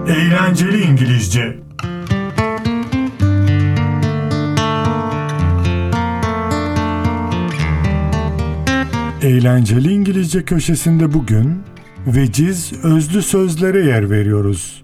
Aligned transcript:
Eğlenceli 0.08 0.82
İngilizce 0.82 1.69
Eğlenceli 9.22 9.94
İngilizce 9.94 10.46
köşesinde 10.46 11.14
bugün 11.14 11.62
veciz 12.08 12.74
özlü 12.84 13.22
sözlere 13.22 13.86
yer 13.86 14.10
veriyoruz. 14.10 14.84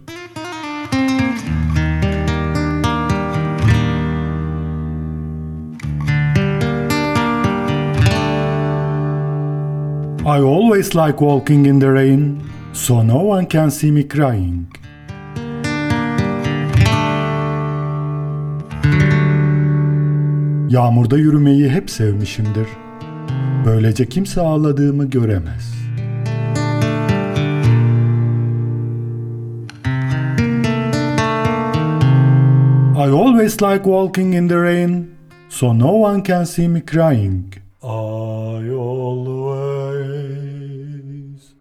I 10.26 10.40
always 10.40 10.96
like 10.96 11.18
walking 11.20 11.68
in 11.68 11.80
the 11.80 11.92
rain, 11.92 12.40
so 12.74 13.08
no 13.08 13.20
one 13.20 13.48
can 13.50 13.70
see 13.70 13.92
me 13.92 14.08
crying. 14.08 14.68
Yağmurda 20.70 21.18
yürümeyi 21.18 21.70
hep 21.70 21.90
sevmişimdir. 21.90 22.68
Böylece 23.66 24.06
kimse 24.10 24.42
ağladığımı 24.42 25.06
göremez. 25.06 25.76
I 32.98 33.10
always 33.10 33.62
like 33.62 33.84
walking 33.84 34.36
in 34.36 34.48
the 34.48 34.56
rain, 34.56 35.10
so 35.50 35.80
no 35.80 35.88
one 35.88 36.24
can 36.24 36.44
see 36.44 36.68
me 36.68 36.82
crying. 36.86 37.54
I 37.84 37.88
always 38.72 39.56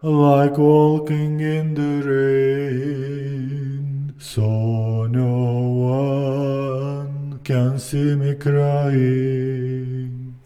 like 0.03 0.55
walking 0.57 1.41
in 1.41 1.75
the 1.75 2.01
rain, 2.09 3.35
so 4.19 4.41
no 5.11 5.35
one 5.87 7.39
can 7.43 7.77
see 7.77 8.15
me 8.15 8.39
crying. 8.39 9.55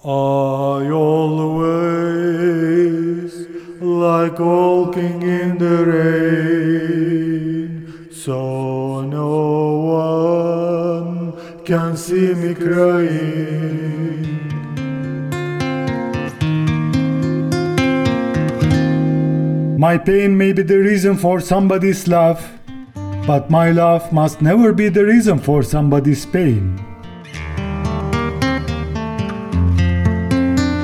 I 0.04 0.90
always 0.92 1.39
like 4.40 4.46
walking 4.46 5.22
in 5.22 5.58
the 5.58 5.86
rain, 5.86 7.28
so 8.12 9.02
no 9.02 9.78
one 11.24 11.34
can 11.66 11.98
see 11.98 12.34
me 12.34 12.54
crying. 12.56 14.38
My 19.78 19.98
pain 19.98 20.38
may 20.38 20.54
be 20.54 20.64
the 20.64 20.78
reason 20.78 21.18
for 21.18 21.40
somebody's 21.40 22.08
love, 22.08 22.42
but 23.28 23.50
my 23.50 23.72
love 23.72 24.12
must 24.12 24.42
never 24.42 24.74
be 24.74 24.90
the 24.90 25.06
reason 25.06 25.40
for 25.40 25.64
somebody's 25.64 26.26
pain. 26.32 26.80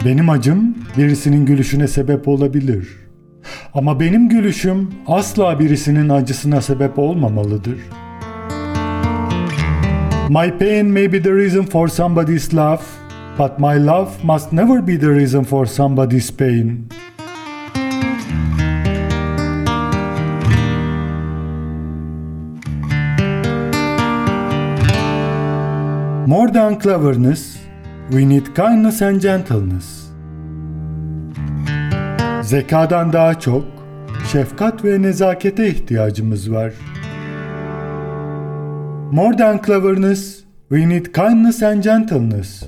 Benim 0.05 0.29
acım 0.29 0.75
birisinin 0.97 1.45
gülüşüne 1.45 1.87
sebep 1.87 2.27
olabilir. 2.27 3.05
Ama 3.75 3.99
benim 3.99 4.29
gülüşüm 4.29 4.89
asla 5.07 5.59
birisinin 5.59 6.09
acısına 6.09 6.61
sebep 6.61 6.99
olmamalıdır. 6.99 7.79
My 10.29 10.57
pain 10.59 10.87
may 10.87 11.13
be 11.13 11.21
the 11.21 11.33
reason 11.33 11.61
for 11.65 11.87
somebody's 11.87 12.53
love, 12.53 12.81
but 13.39 13.59
my 13.59 13.85
love 13.85 14.09
must 14.23 14.53
never 14.53 14.87
be 14.87 14.99
the 14.99 15.09
reason 15.09 15.43
for 15.43 15.65
somebody's 15.65 16.37
pain. 16.37 16.89
More 26.27 26.53
than 26.53 26.79
cleverness, 26.79 27.57
we 28.09 28.29
need 28.29 28.45
kindness 28.55 29.01
and 29.01 29.21
gentleness. 29.21 30.04
Zekadan 32.45 33.13
daha 33.13 33.39
çok 33.39 33.63
şefkat 34.31 34.85
ve 34.85 35.01
nezakete 35.01 35.67
ihtiyacımız 35.67 36.51
var. 36.51 36.73
More 39.11 39.37
than 39.37 39.61
cleverness, 39.65 40.43
we 40.69 40.89
need 40.89 41.05
kindness 41.05 41.63
and 41.63 41.83
gentleness. 41.83 42.63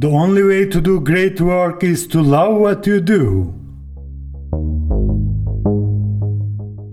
The 0.00 0.08
only 0.08 0.42
way 0.42 0.70
to 0.70 0.84
do 0.84 1.04
great 1.04 1.38
work 1.38 1.82
is 1.82 2.08
to 2.08 2.30
love 2.30 2.56
what 2.56 2.86
you 2.86 3.06
do. 3.06 3.46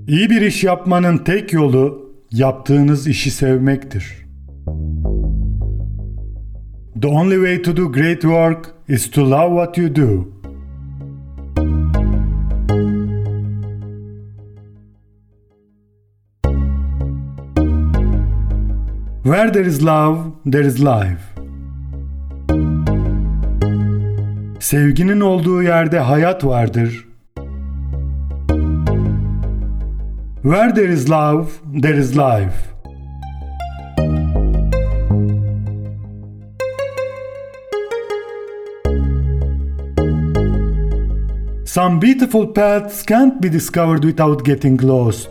İyi 0.07 0.29
bir 0.29 0.41
iş 0.41 0.63
yapmanın 0.63 1.17
tek 1.17 1.53
yolu 1.53 2.00
yaptığınız 2.31 3.07
işi 3.07 3.31
sevmektir. 3.31 4.25
The 7.01 7.07
only 7.07 7.35
way 7.35 7.61
to 7.61 7.77
do 7.77 7.91
great 7.91 8.21
work 8.21 8.73
is 8.87 9.11
to 9.11 9.29
love 9.29 9.49
what 9.49 9.77
you 9.77 9.95
do. 9.95 10.27
Where 19.23 19.53
there 19.53 19.67
is 19.67 19.83
love, 19.83 20.17
there 20.51 20.67
is 20.67 20.79
life. 20.79 21.21
Sevginin 24.59 25.21
olduğu 25.21 25.63
yerde 25.63 25.99
hayat 25.99 26.45
vardır. 26.45 27.10
Where 30.44 30.72
there 30.72 30.90
is 30.90 31.07
love, 31.07 31.62
there 31.72 31.94
is 31.94 32.16
life. 32.16 32.74
Some 41.63 42.00
beautiful 42.00 42.47
paths 42.47 43.03
can't 43.03 43.40
be 43.40 43.50
discovered 43.50 44.03
without 44.03 44.44
getting 44.44 44.81
lost. 44.81 45.29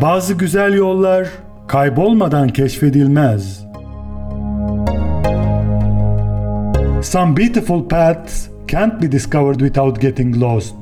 Bazı 0.00 0.34
güzel 0.34 0.74
yollar 0.74 1.28
kaybolmadan 1.68 2.48
keşfedilmez. 2.48 3.66
Some 7.02 7.36
beautiful 7.36 7.88
paths 7.88 8.55
can't 8.66 9.00
be 9.00 9.08
discovered 9.08 9.60
without 9.60 10.00
getting 10.00 10.38
lost. 10.40 10.74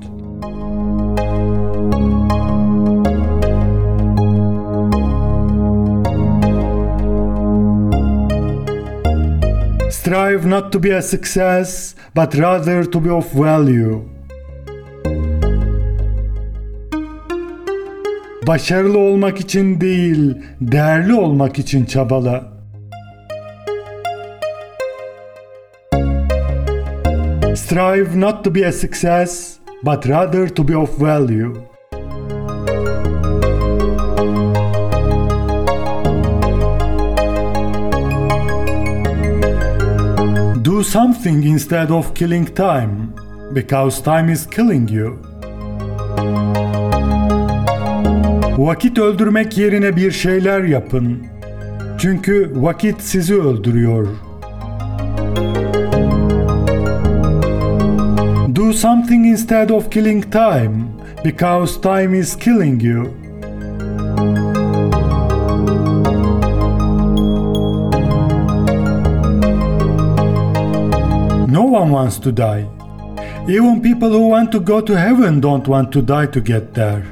Strive 9.90 10.46
not 10.46 10.72
to 10.72 10.78
be 10.78 10.90
a 10.90 11.02
success, 11.02 11.94
but 12.14 12.34
rather 12.34 12.84
to 12.84 13.00
be 13.00 13.10
of 13.10 13.34
value. 13.34 14.02
Başarılı 18.46 18.98
olmak 18.98 19.40
için 19.40 19.80
değil, 19.80 20.36
değerli 20.60 21.14
olmak 21.14 21.58
için 21.58 21.84
çabala. 21.84 22.53
Strive 27.74 28.14
not 28.14 28.44
to 28.44 28.50
be 28.52 28.62
a 28.62 28.70
success, 28.70 29.58
but 29.82 30.06
rather 30.06 30.46
to 30.48 30.62
be 30.62 30.74
of 30.74 30.96
value. 30.96 31.52
Do 40.62 40.84
something 40.84 41.42
instead 41.42 41.90
of 41.90 42.14
killing 42.14 42.46
time, 42.46 43.12
because 43.52 44.00
time 44.00 44.28
is 44.28 44.46
killing 44.46 44.88
you. 44.88 45.18
Vakit 48.58 48.98
öldürmek 48.98 49.58
yerine 49.58 49.96
bir 49.96 50.10
şeyler 50.10 50.64
yapın. 50.64 51.26
Çünkü 51.98 52.52
vakit 52.54 53.00
sizi 53.00 53.34
öldürüyor. 53.34 54.06
Something 58.84 59.24
instead 59.24 59.70
of 59.70 59.88
killing 59.88 60.20
time, 60.30 60.74
because 61.22 61.78
time 61.78 62.12
is 62.12 62.36
killing 62.36 62.78
you. 62.78 63.04
No 71.48 71.64
one 71.64 71.92
wants 71.92 72.18
to 72.18 72.30
die. 72.30 72.68
Even 73.48 73.80
people 73.80 74.10
who 74.10 74.28
want 74.28 74.52
to 74.52 74.60
go 74.60 74.82
to 74.82 74.94
heaven 74.98 75.40
don't 75.40 75.66
want 75.66 75.90
to 75.92 76.02
die 76.02 76.26
to 76.26 76.42
get 76.42 76.74
there. 76.74 77.06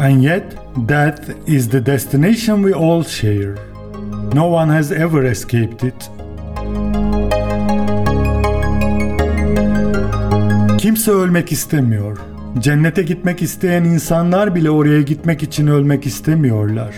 And 0.00 0.20
yet, 0.20 0.44
death 0.88 1.30
is 1.48 1.68
the 1.68 1.80
destination 1.80 2.60
we 2.60 2.72
all 2.72 3.04
share. 3.04 3.54
No 4.34 4.48
one 4.48 4.68
has 4.70 4.90
ever 4.90 5.24
escaped 5.26 5.84
it. 5.84 6.08
Kimse 10.88 11.10
ölmek 11.10 11.52
istemiyor. 11.52 12.18
Cennete 12.58 13.02
gitmek 13.02 13.42
isteyen 13.42 13.84
insanlar 13.84 14.54
bile 14.54 14.70
oraya 14.70 15.02
gitmek 15.02 15.42
için 15.42 15.66
ölmek 15.66 16.06
istemiyorlar. 16.06 16.94